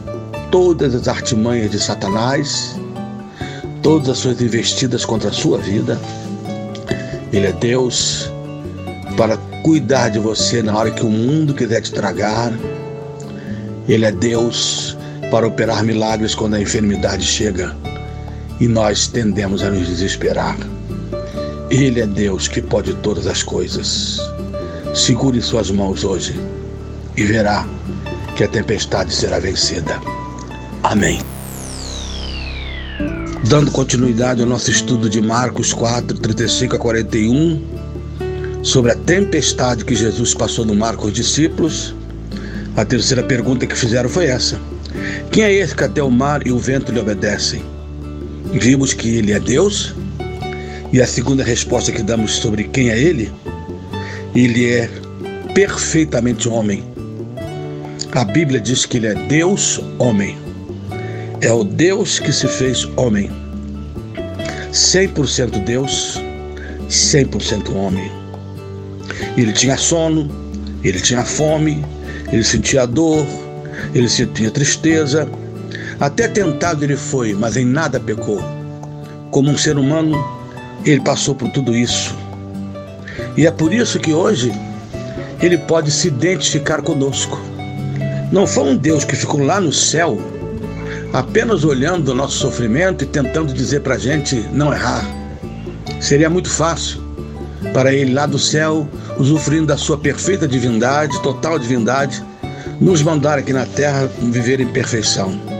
[0.49, 2.75] todas as artimanhas de Satanás,
[3.81, 5.99] todas as suas investidas contra a sua vida.
[7.31, 8.31] Ele é Deus
[9.17, 12.51] para cuidar de você na hora que o mundo quiser te tragar.
[13.87, 14.97] Ele é Deus
[15.29, 17.75] para operar milagres quando a enfermidade chega
[18.59, 20.57] e nós tendemos a nos desesperar.
[21.69, 24.19] Ele é Deus que pode todas as coisas.
[24.93, 26.39] Segure suas mãos hoje
[27.17, 27.67] e verá
[28.35, 29.99] que a tempestade será vencida.
[30.83, 31.19] Amém.
[33.47, 37.61] Dando continuidade ao nosso estudo de Marcos 4, 35 a 41,
[38.63, 41.93] sobre a tempestade que Jesus passou no mar com os discípulos,
[42.75, 44.59] a terceira pergunta que fizeram foi essa:
[45.31, 47.72] quem é esse que até o mar e o vento lhe obedecem?
[48.53, 49.93] Vimos que ele é Deus?
[50.91, 53.31] E a segunda resposta que damos sobre quem é ele?
[54.35, 54.89] ele é
[55.53, 56.83] perfeitamente homem.
[58.11, 60.37] A Bíblia diz que ele é Deus homem.
[61.41, 63.29] É o Deus que se fez homem.
[64.71, 66.19] 100% Deus,
[66.89, 68.11] 100% homem.
[69.37, 70.31] Ele tinha sono,
[70.83, 71.85] ele tinha fome,
[72.31, 73.25] ele sentia dor,
[73.93, 75.29] ele sentia tristeza.
[76.03, 78.43] Até tentado ele foi, mas em nada pecou.
[79.31, 80.21] Como um ser humano,
[80.85, 82.13] ele passou por tudo isso.
[83.37, 84.51] E é por isso que hoje
[85.41, 87.39] ele pode se identificar conosco.
[88.33, 90.19] Não foi um Deus que ficou lá no céu
[91.13, 95.05] apenas olhando o nosso sofrimento e tentando dizer para a gente não errar.
[96.01, 97.01] Seria muito fácil
[97.71, 98.85] para ele lá do céu,
[99.17, 102.21] usufruindo da sua perfeita divindade, total divindade,
[102.81, 105.52] nos mandar aqui na terra viver em perfeição.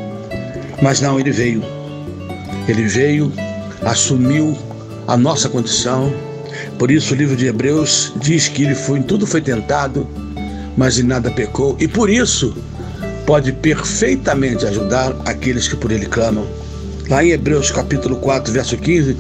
[0.82, 1.64] Mas não, ele veio.
[2.68, 3.32] Ele veio,
[3.82, 4.58] assumiu
[5.08, 6.14] a nossa condição.
[6.78, 10.08] Por isso o livro de Hebreus diz que ele foi em tudo foi tentado,
[10.78, 11.76] mas em nada pecou.
[11.80, 12.56] E por isso
[13.26, 16.46] pode perfeitamente ajudar aqueles que por ele clamam.
[17.10, 19.18] Lá em Hebreus capítulo 4, verso 15,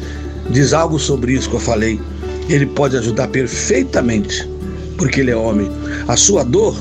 [0.50, 2.00] diz algo sobre isso que eu falei.
[2.50, 4.48] Ele pode ajudar perfeitamente,
[4.98, 5.70] porque ele é homem.
[6.08, 6.76] A sua dor,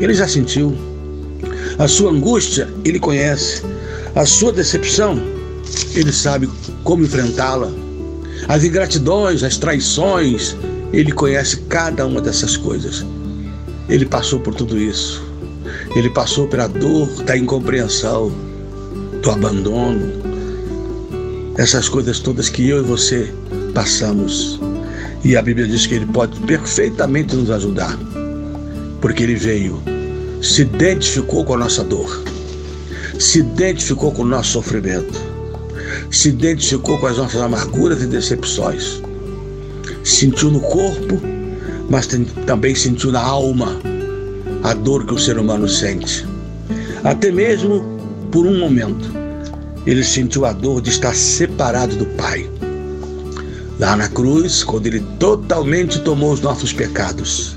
[0.00, 0.76] ele já sentiu.
[1.78, 3.62] A sua angústia, ele conhece.
[4.14, 5.20] A sua decepção,
[5.94, 6.48] ele sabe
[6.82, 7.70] como enfrentá-la.
[8.48, 10.56] As ingratidões, as traições,
[10.92, 13.04] ele conhece cada uma dessas coisas.
[13.88, 15.22] Ele passou por tudo isso.
[15.94, 18.32] Ele passou pela dor da incompreensão,
[19.22, 20.12] do abandono,
[21.56, 23.32] essas coisas todas que eu e você
[23.74, 24.60] passamos.
[25.22, 27.98] E a Bíblia diz que ele pode perfeitamente nos ajudar,
[29.00, 29.82] porque ele veio,
[30.42, 32.24] se identificou com a nossa dor,
[33.20, 35.20] se identificou com o nosso sofrimento,
[36.10, 39.02] se identificou com as nossas amarguras e decepções,
[40.02, 41.20] sentiu no corpo,
[41.90, 42.08] mas
[42.46, 43.78] também sentiu na alma
[44.62, 46.26] a dor que o ser humano sente.
[47.04, 47.84] Até mesmo
[48.32, 49.12] por um momento,
[49.86, 52.48] ele sentiu a dor de estar separado do Pai.
[53.78, 57.54] Lá na cruz, quando ele totalmente tomou os nossos pecados,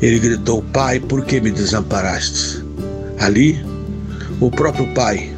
[0.00, 2.64] ele gritou: Pai, por que me desamparaste?
[3.18, 3.64] Ali,
[4.40, 5.34] o próprio Pai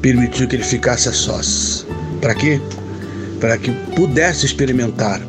[0.00, 1.86] permitiu que ele ficasse a sós.
[2.20, 2.60] Para quê?
[3.40, 5.20] Para que pudesse experimentar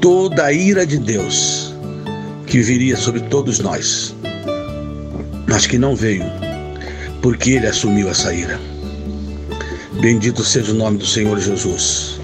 [0.00, 1.74] toda a ira de Deus
[2.46, 4.14] que viria sobre todos nós,
[5.48, 6.24] mas que não veio,
[7.20, 8.60] porque ele assumiu essa ira.
[10.00, 12.20] Bendito seja o nome do Senhor Jesus.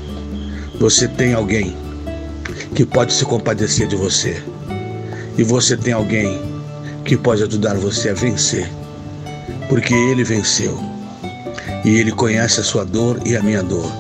[0.79, 1.77] Você tem alguém
[2.75, 4.43] que pode se compadecer de você,
[5.37, 6.41] e você tem alguém
[7.05, 8.71] que pode ajudar você a vencer,
[9.73, 10.79] porque ele venceu.
[11.83, 13.91] E ele conhece a sua dor e a minha dor.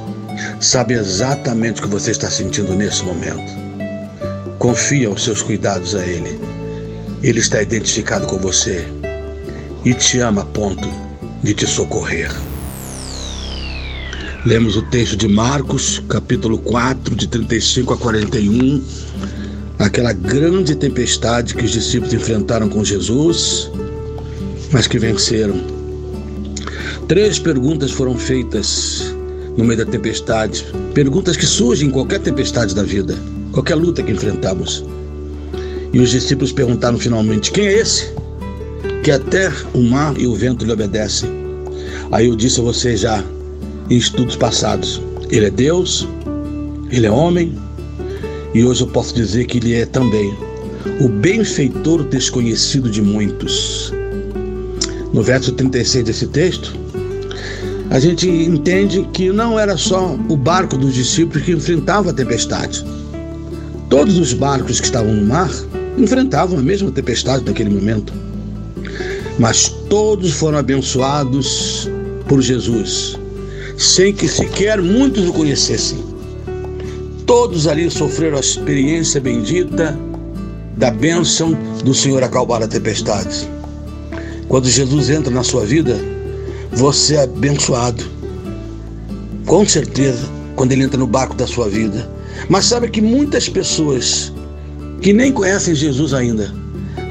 [0.60, 3.50] Sabe exatamente o que você está sentindo nesse momento.
[4.58, 6.38] Confia os seus cuidados a Ele.
[7.22, 8.86] Ele está identificado com você
[9.82, 10.86] e te ama a ponto
[11.42, 12.30] de te socorrer.
[14.44, 18.84] Lemos o texto de Marcos, capítulo 4, de 35 a 41,
[19.78, 23.71] aquela grande tempestade que os discípulos enfrentaram com Jesus,
[24.72, 25.60] mas que venceram.
[27.06, 29.14] Três perguntas foram feitas
[29.56, 33.16] no meio da tempestade, perguntas que surgem em qualquer tempestade da vida
[33.52, 34.84] qualquer luta que enfrentamos.
[35.92, 38.12] E os discípulos perguntaram finalmente: Quem é esse?
[39.04, 41.30] Que até o mar e o vento lhe obedecem.
[42.10, 43.22] Aí eu disse a vocês já
[43.88, 46.08] em estudos passados: Ele é Deus,
[46.90, 47.54] Ele é homem,
[48.54, 50.34] e hoje eu posso dizer que Ele é também
[51.00, 53.92] o benfeitor desconhecido de muitos.
[55.12, 56.74] No verso 36 desse texto,
[57.90, 62.82] a gente entende que não era só o barco dos discípulos que enfrentava a tempestade.
[63.90, 65.50] Todos os barcos que estavam no mar
[65.98, 68.14] enfrentavam a mesma tempestade naquele momento.
[69.38, 71.90] Mas todos foram abençoados
[72.26, 73.18] por Jesus,
[73.76, 75.98] sem que sequer muitos o conhecessem.
[77.26, 79.94] Todos ali sofreram a experiência bendita
[80.78, 81.52] da bênção
[81.84, 83.46] do Senhor acalmar a tempestade.
[84.52, 85.98] Quando Jesus entra na sua vida,
[86.72, 88.04] você é abençoado.
[89.46, 92.06] Com certeza, quando ele entra no barco da sua vida,
[92.50, 94.30] mas sabe que muitas pessoas
[95.00, 96.52] que nem conhecem Jesus ainda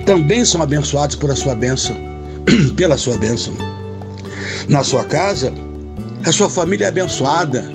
[0.05, 1.95] também são abençoadas por a sua bênção,
[2.77, 3.55] pela sua bênção.
[4.69, 5.51] Na sua casa,
[6.23, 7.65] a sua família é abençoada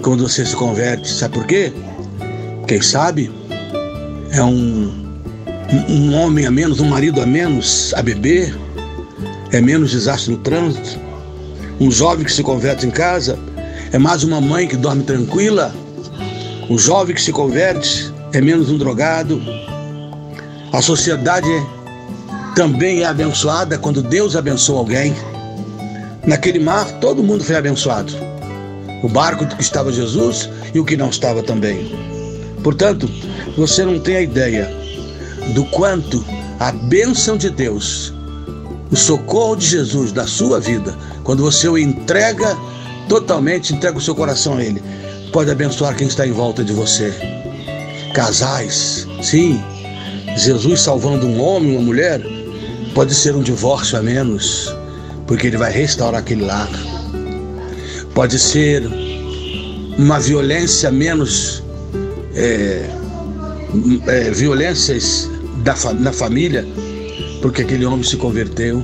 [0.00, 1.12] quando você se converte.
[1.12, 1.70] Sabe por quê?
[2.66, 3.30] Quem sabe
[4.30, 4.90] é um,
[5.90, 8.63] um homem a menos, um marido a menos a beber,
[9.56, 10.98] é menos desastre no trânsito.
[11.80, 13.38] Um jovem que se converte em casa
[13.92, 15.74] é mais uma mãe que dorme tranquila
[16.68, 19.40] o jovem que se converte é menos um drogado,
[20.72, 21.46] A sociedade
[22.56, 25.14] também é abençoada quando Deus abençoa alguém.
[26.26, 28.12] Naquele mar, todo mundo foi abençoado.
[29.04, 31.94] O barco que estava Jesus e o que não estava também.
[32.64, 33.08] Portanto,
[33.56, 34.68] você não tem a ideia
[35.54, 36.24] do quanto
[36.58, 38.12] a bênção de Deus,
[38.94, 42.56] o socorro de Jesus da sua vida, quando você o entrega
[43.08, 44.80] totalmente, entrega o seu coração a Ele,
[45.32, 47.12] pode abençoar quem está em volta de você.
[48.14, 49.60] Casais, sim,
[50.36, 52.22] Jesus salvando um homem, uma mulher,
[52.94, 54.72] pode ser um divórcio a menos,
[55.26, 56.70] porque Ele vai restaurar aquele lar.
[58.14, 58.88] Pode ser
[59.98, 61.64] uma violência menos,
[62.32, 62.88] é,
[64.06, 65.28] é, violências
[65.64, 66.64] da, na família,
[67.44, 68.82] porque aquele homem se converteu.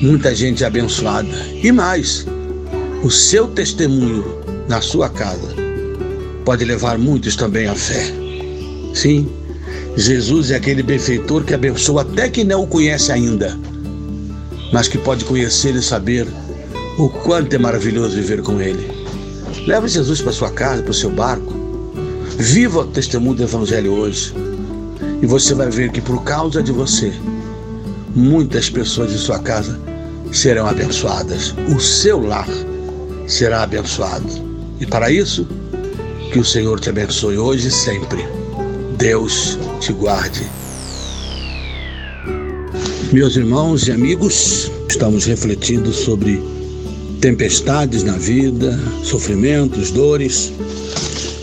[0.00, 1.28] Muita gente abençoada.
[1.62, 2.26] E mais,
[3.04, 4.24] o seu testemunho
[4.66, 5.54] na sua casa
[6.42, 8.06] pode levar muitos também à fé.
[8.94, 9.28] Sim,
[9.94, 13.58] Jesus é aquele benfeitor que abençoa até quem não o conhece ainda,
[14.72, 16.26] mas que pode conhecer e saber
[16.96, 18.90] o quanto é maravilhoso viver com Ele.
[19.66, 21.52] Leva Jesus para sua casa, para o seu barco.
[22.38, 24.32] Viva o testemunho do Evangelho hoje.
[25.20, 27.12] E você vai ver que por causa de você,
[28.14, 29.78] muitas pessoas de sua casa
[30.32, 31.54] serão abençoadas.
[31.74, 32.48] O seu lar
[33.26, 34.28] será abençoado.
[34.80, 35.46] E para isso,
[36.32, 38.26] que o Senhor te abençoe hoje e sempre.
[38.96, 40.46] Deus te guarde.
[43.12, 46.42] Meus irmãos e amigos, estamos refletindo sobre
[47.20, 50.52] tempestades na vida, sofrimentos, dores.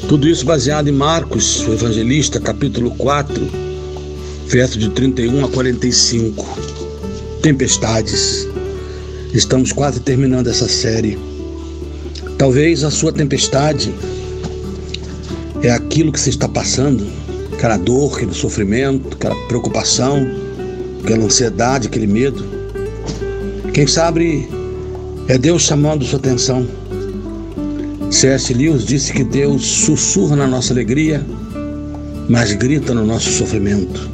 [0.07, 3.49] Tudo isso baseado em Marcos, o evangelista, capítulo 4,
[4.45, 6.45] verso de 31 a 45.
[7.41, 8.47] Tempestades.
[9.33, 11.17] Estamos quase terminando essa série.
[12.37, 13.91] Talvez a sua tempestade
[15.63, 17.07] é aquilo que você está passando,
[17.53, 20.19] aquela dor, aquele sofrimento, aquela preocupação,
[21.03, 22.45] aquela ansiedade, aquele medo.
[23.73, 24.47] Quem sabe
[25.27, 26.67] é Deus chamando sua atenção.
[28.15, 28.53] C.S.
[28.53, 31.21] Lewis disse que Deus sussurra na nossa alegria,
[32.29, 34.09] mas grita no nosso sofrimento.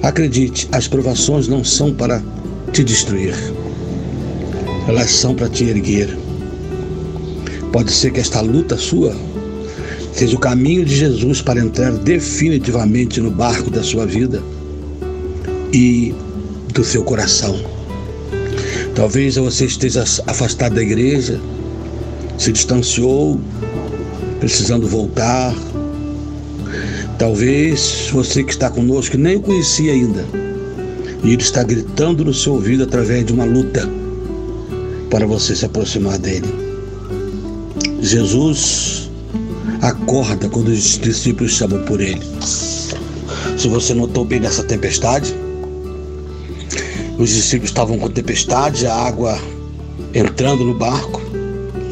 [0.00, 2.22] Acredite, as provações não são para
[2.72, 3.34] te destruir,
[4.86, 6.16] elas são para te erguer.
[7.72, 9.16] Pode ser que esta luta sua
[10.12, 14.40] seja o caminho de Jesus para entrar definitivamente no barco da sua vida
[15.72, 16.14] e
[16.72, 17.60] do seu coração.
[18.94, 21.40] Talvez você esteja afastado da igreja,
[22.38, 23.40] se distanciou,
[24.40, 25.54] precisando voltar,
[27.18, 30.24] Talvez você que está conosco nem o conhecia ainda.
[31.22, 33.88] E ele está gritando no seu ouvido através de uma luta
[35.10, 36.52] para você se aproximar dele.
[38.00, 39.10] Jesus
[39.80, 42.20] acorda quando os discípulos chamam por ele.
[43.56, 45.34] Se você notou bem nessa tempestade,
[47.16, 49.38] os discípulos estavam com tempestade, a água
[50.12, 51.22] entrando no barco,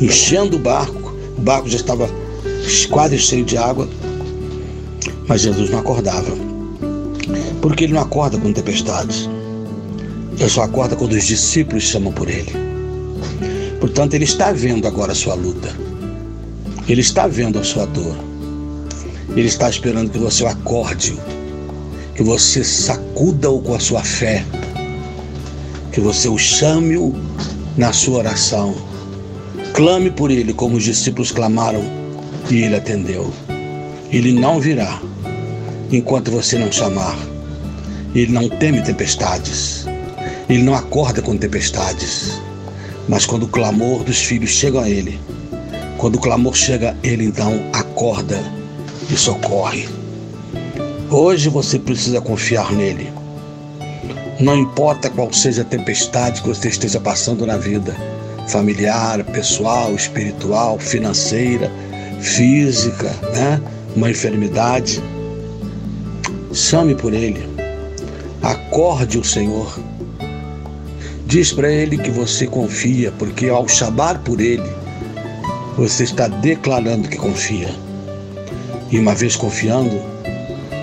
[0.04, 2.08] enchendo o barco, o barco já estava
[2.90, 3.88] quase cheio de água.
[5.28, 6.32] Mas Jesus não acordava.
[7.60, 9.28] Porque ele não acorda com tempestades.
[10.38, 12.52] Ele só acorda quando os discípulos chamam por ele.
[13.80, 15.68] Portanto, ele está vendo agora a sua luta.
[16.88, 18.16] Ele está vendo a sua dor.
[19.30, 21.18] Ele está esperando que você o acorde,
[22.14, 24.44] que você sacuda-o com a sua fé,
[25.90, 27.14] que você o chame-o
[27.76, 28.91] na sua oração.
[29.72, 31.82] Clame por ele como os discípulos clamaram
[32.50, 33.32] e ele atendeu.
[34.11, 35.00] Ele não virá
[35.90, 37.16] enquanto você não chamar.
[38.14, 39.87] Ele não teme tempestades.
[40.46, 42.38] Ele não acorda com tempestades.
[43.08, 45.18] Mas quando o clamor dos filhos chega a ele,
[45.96, 48.38] quando o clamor chega, ele então acorda
[49.11, 49.88] e socorre.
[51.11, 53.11] Hoje você precisa confiar nele.
[54.38, 57.96] Não importa qual seja a tempestade que você esteja passando na vida,
[58.48, 61.70] familiar, pessoal, espiritual, financeira,
[62.20, 63.61] física, né?
[63.95, 65.03] Uma enfermidade,
[66.55, 67.49] Chame por ele.
[68.43, 69.74] Acorde o Senhor.
[71.24, 74.70] Diz para ele que você confia, porque ao chamar por ele,
[75.78, 77.70] você está declarando que confia.
[78.90, 79.99] E uma vez confiando,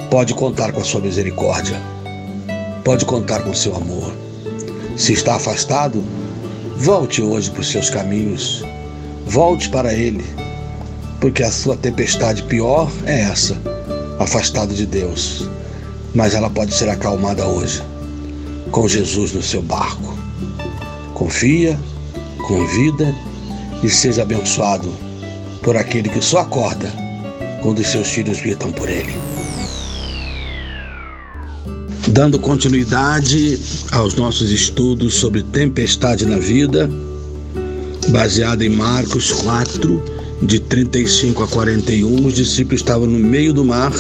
[0.10, 1.80] pode contar com a sua misericórdia.
[2.84, 4.12] Pode contar com o seu amor.
[4.98, 6.04] Se está afastado,
[6.80, 8.64] volte hoje para os seus caminhos.
[9.28, 10.26] Volte para ele,
[11.22, 13.56] porque a sua tempestade pior é essa,
[14.20, 15.48] afastado de Deus
[16.14, 17.82] mas ela pode ser acalmada hoje,
[18.72, 20.18] com Jesus no seu barco.
[21.14, 21.80] Confia,
[22.48, 23.16] convida
[23.84, 24.92] e seja abençoado
[25.62, 26.92] por aquele que só acorda
[27.62, 29.14] quando os seus filhos gritam por ele.
[32.12, 33.60] Dando continuidade
[33.92, 36.90] aos nossos estudos sobre tempestade na vida,
[38.10, 40.04] baseado em Marcos 4,
[40.42, 43.94] de 35 a 41, os discípulos estavam no meio do mar,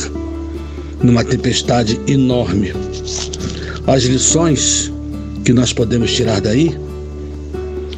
[1.03, 2.73] numa tempestade enorme.
[3.85, 4.91] As lições
[5.45, 6.75] que nós podemos tirar daí,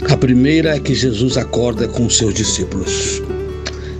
[0.09, 3.21] a primeira é que Jesus acorda com seus discípulos.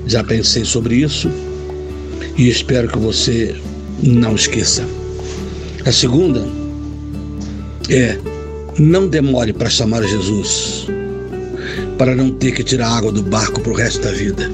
[0.08, 1.32] Já pensei sobre isso
[2.38, 3.56] e espero que você
[4.04, 5.01] não esqueça.
[5.84, 6.48] A segunda
[7.90, 8.16] é
[8.78, 10.86] não demore para chamar Jesus,
[11.98, 14.48] para não ter que tirar água do barco para o resto da vida.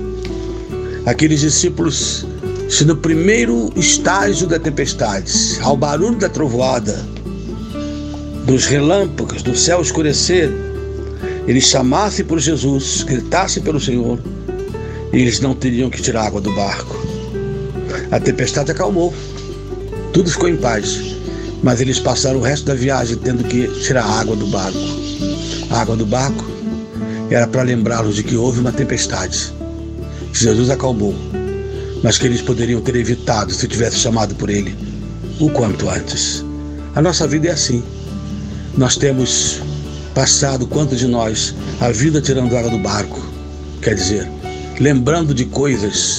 [1.05, 2.25] Aqueles discípulos,
[2.69, 6.97] se no primeiro estágio da tempestade, ao barulho da trovoada,
[8.45, 10.49] dos relâmpagos, do céu escurecer,
[11.45, 14.17] eles chamassem por Jesus, gritassem pelo Senhor,
[15.11, 16.95] eles não teriam que tirar água do barco.
[18.11, 19.13] A tempestade acalmou,
[20.13, 21.06] tudo ficou em paz
[21.67, 24.79] mas eles passaram o resto da viagem tendo que tirar a água do barco.
[25.69, 26.45] A água do barco
[27.29, 29.51] era para lembrá-los de que houve uma tempestade.
[30.31, 31.13] Jesus acalmou,
[32.01, 34.77] mas que eles poderiam ter evitado se tivesse chamado por ele
[35.41, 36.41] o quanto antes.
[36.95, 37.83] A nossa vida é assim.
[38.77, 39.59] Nós temos
[40.15, 43.21] passado, quanto de nós, a vida tirando água do barco.
[43.81, 44.25] Quer dizer,
[44.79, 46.17] lembrando de coisas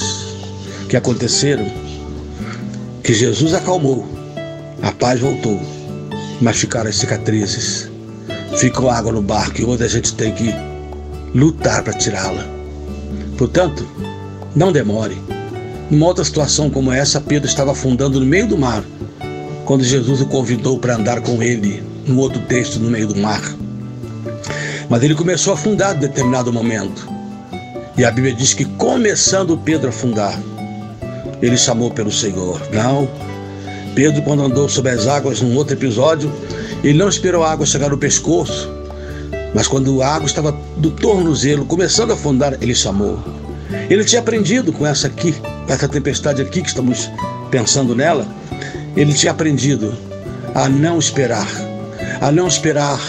[0.87, 1.65] que aconteceram,
[3.03, 4.18] que Jesus acalmou
[4.81, 5.59] a paz voltou,
[6.41, 7.89] mas ficaram as cicatrizes.
[8.57, 10.53] Ficou água no barco e hoje a gente tem que
[11.33, 12.45] lutar para tirá-la.
[13.37, 13.87] Portanto,
[14.55, 15.17] não demore.
[15.89, 18.83] Numa outra situação como essa, Pedro estava afundando no meio do mar,
[19.65, 23.41] quando Jesus o convidou para andar com ele, num outro texto, no meio do mar.
[24.89, 27.07] Mas ele começou a afundar em determinado momento.
[27.97, 30.39] E a Bíblia diz que, começando Pedro a afundar,
[31.41, 32.61] ele chamou pelo Senhor.
[32.73, 33.07] Não,
[33.99, 36.31] Pedro, quando andou sobre as águas num outro episódio,
[36.81, 38.71] ele não esperou a água chegar no pescoço,
[39.53, 43.19] mas quando a água estava do tornozelo, começando a afundar, ele chamou.
[43.89, 45.35] Ele tinha aprendido com essa aqui,
[45.67, 47.11] essa tempestade aqui que estamos
[47.51, 48.25] pensando nela,
[48.95, 49.93] ele tinha aprendido
[50.55, 51.49] a não esperar,
[52.21, 53.01] a não esperar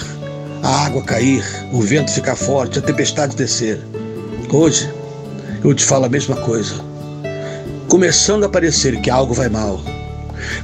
[0.61, 3.81] a água cair, o vento ficar forte, a tempestade descer.
[4.53, 4.91] Hoje,
[5.63, 6.75] eu te falo a mesma coisa.
[7.87, 9.81] Começando a parecer que algo vai mal,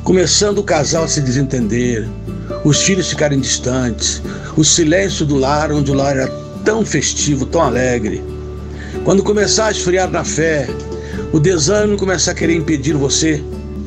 [0.03, 2.09] começando o casal a se desentender,
[2.65, 4.23] os filhos ficarem distantes,
[4.57, 6.29] o silêncio do lar, onde o lar era
[6.65, 8.23] tão festivo, tão alegre.
[9.05, 10.69] Quando começar a esfriar na fé,
[11.33, 13.43] o desânimo começar a querer impedir você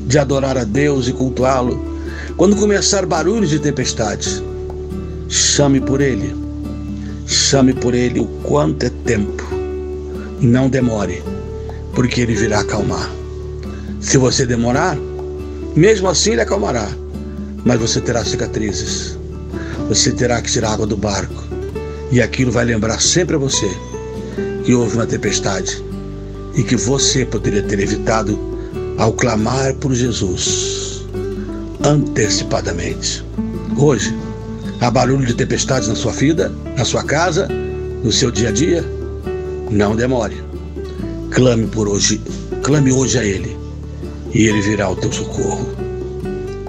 [0.07, 1.83] de adorar a Deus e cultuá-lo,
[2.37, 4.41] quando começar barulhos de tempestades,
[5.27, 6.35] chame por Ele.
[7.27, 9.43] Chame por Ele o quanto é tempo.
[10.39, 11.21] Não demore,
[11.93, 13.09] porque Ele virá acalmar.
[13.99, 14.97] Se você demorar,
[15.75, 16.89] mesmo assim, ele acalmará,
[17.63, 19.17] mas você terá cicatrizes.
[19.87, 21.43] Você terá que tirar água do barco.
[22.11, 23.69] E aquilo vai lembrar sempre a você
[24.63, 25.83] que houve uma tempestade
[26.55, 28.37] e que você poderia ter evitado
[28.97, 31.05] ao clamar por Jesus
[31.83, 33.23] antecipadamente.
[33.77, 34.15] Hoje,
[34.81, 37.47] há barulho de tempestades na sua vida, na sua casa,
[38.03, 38.83] no seu dia a dia?
[39.69, 40.43] Não demore.
[41.31, 42.19] Clame por hoje,
[42.63, 43.58] clame hoje a Ele
[44.33, 45.69] e ele virá ao teu socorro.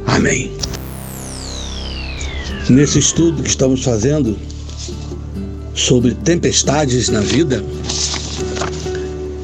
[0.06, 0.52] Amém.
[2.68, 4.36] Nesse estudo que estamos fazendo
[5.74, 7.64] sobre tempestades na vida,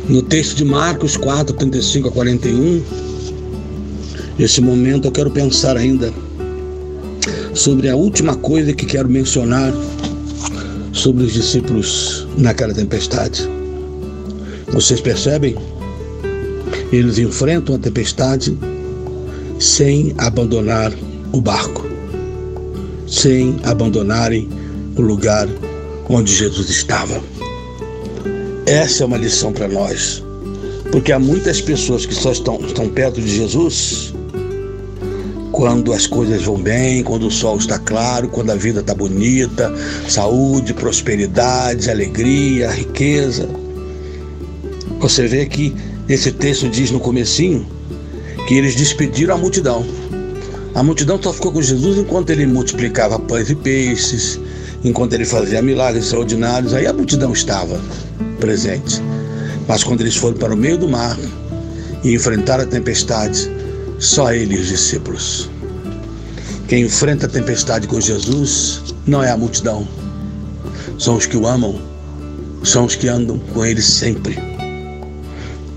[0.09, 2.83] no texto de Marcos 4, 35 a 41,
[4.39, 6.13] nesse momento eu quero pensar ainda
[7.55, 9.73] sobre a última coisa que quero mencionar
[10.93, 13.49] sobre os discípulos naquela tempestade.
[14.69, 15.57] Vocês percebem?
[16.93, 18.57] Eles enfrentam a tempestade
[19.59, 20.93] sem abandonar
[21.33, 21.85] o barco,
[23.07, 24.49] sem abandonarem
[24.97, 25.49] o lugar
[26.09, 27.21] onde Jesus estava.
[28.67, 30.23] Essa é uma lição para nós,
[30.91, 34.15] porque há muitas pessoas que só estão, estão perto de Jesus
[35.57, 39.73] quando as coisas vão bem, quando o sol está claro, quando a vida está bonita,
[40.07, 43.49] saúde, prosperidade, alegria, riqueza.
[45.01, 45.75] Você vê que
[46.09, 47.67] esse texto diz no comecinho
[48.47, 49.85] que eles despediram a multidão.
[50.73, 54.39] A multidão só ficou com Jesus enquanto ele multiplicava pães e peixes,
[54.85, 57.81] enquanto ele fazia milagres extraordinários, aí a multidão estava
[58.39, 59.03] presente.
[59.67, 61.19] Mas quando eles foram para o meio do mar
[62.05, 63.51] e enfrentaram a tempestade,
[63.99, 65.51] só ele e os discípulos.
[66.69, 69.89] Quem enfrenta a tempestade com Jesus não é a multidão,
[71.01, 71.81] são os que o amam,
[72.63, 74.56] são os que andam com ele sempre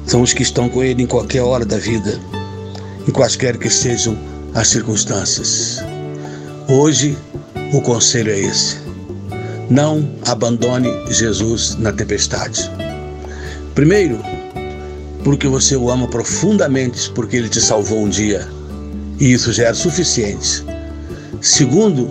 [0.09, 2.19] são os que estão com Ele em qualquer hora da vida,
[3.07, 4.17] em quaisquer que sejam
[4.55, 5.77] as circunstâncias.
[6.67, 7.15] Hoje,
[7.71, 8.77] o conselho é esse:
[9.69, 12.71] não abandone Jesus na tempestade.
[13.75, 14.19] Primeiro,
[15.23, 18.47] porque você o ama profundamente, porque ele te salvou um dia,
[19.19, 20.65] e isso já é suficiente.
[21.39, 22.09] Segundo,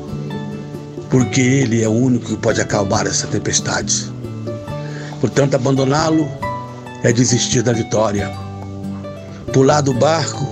[1.11, 4.07] porque ele é o único que pode acalmar essa tempestade.
[5.21, 6.29] Portanto, abandoná-lo
[7.03, 8.31] é desistir da vitória.
[9.53, 10.47] Pular do barco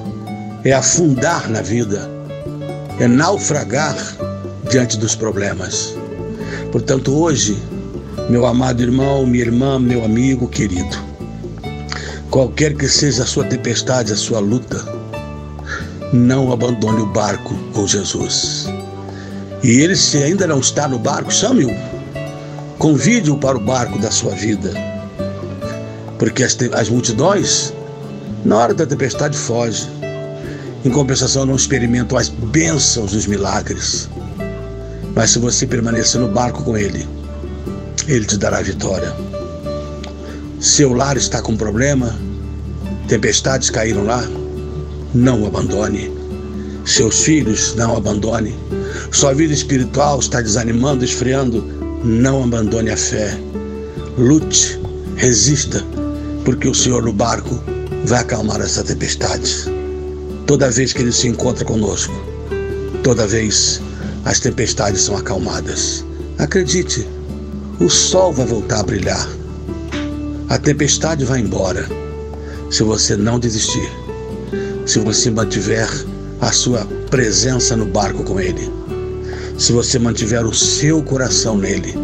[0.65, 2.11] é afundar na vida,
[2.99, 3.97] é naufragar
[4.71, 5.95] diante dos problemas.
[6.73, 7.57] Portanto, hoje,
[8.29, 10.97] meu amado irmão, minha irmã, meu amigo querido,
[12.31, 14.85] qualquer que seja a sua tempestade, a sua luta,
[16.13, 18.67] não abandone o barco com Jesus.
[19.63, 21.75] E ele, se ainda não está no barco, chame-o.
[22.79, 24.96] Convide-o para o barco da sua vida.
[26.19, 27.73] Porque as, as multidões,
[28.45, 29.87] na hora da tempestade, fogem.
[30.85, 34.09] Em compensação, não experimentam as bênçãos dos milagres.
[35.15, 37.09] Mas se você permanecer no barco com ele,
[38.07, 39.15] ele te dará vitória.
[40.61, 42.15] Seu lar está com problema,
[43.09, 44.23] tempestades caíram lá,
[45.15, 46.13] não o abandone.
[46.85, 48.57] Seus filhos, não abandone.
[49.11, 51.63] Sua vida espiritual está desanimando, esfriando,
[52.05, 53.37] não abandone a fé.
[54.17, 54.81] Lute,
[55.17, 55.85] resista,
[56.47, 57.61] porque o Senhor no barco
[58.07, 59.67] vai acalmar essa tempestade.
[60.47, 62.15] Toda vez que Ele se encontra conosco,
[63.03, 63.83] toda vez
[64.25, 66.07] as tempestades são acalmadas.
[66.39, 67.07] Acredite,
[67.79, 69.29] o sol vai voltar a brilhar.
[70.49, 71.87] A tempestade vai embora
[72.71, 73.91] se você não desistir,
[74.87, 75.87] se você mantiver
[76.41, 78.71] a sua presença no barco com Ele
[79.59, 81.95] se você mantiver o seu coração nele,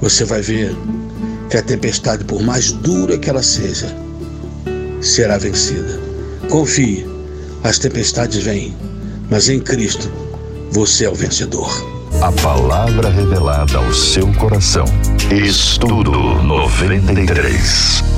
[0.00, 0.76] você vai ver
[1.48, 3.94] que a tempestade, por mais dura que ela seja,
[5.00, 6.00] será vencida.
[6.50, 7.06] Confie,
[7.64, 8.76] as tempestades vêm,
[9.30, 10.10] mas em Cristo
[10.70, 11.70] você é o vencedor.
[12.22, 14.86] A palavra revelada ao seu coração.
[15.30, 18.17] Estudo 93.